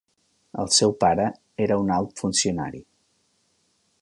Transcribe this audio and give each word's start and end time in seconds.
El 0.63 0.71
seu 0.77 0.95
pare 1.03 1.27
era 1.67 1.79
un 1.83 1.93
alt 1.99 2.25
funcionari. 2.25 2.87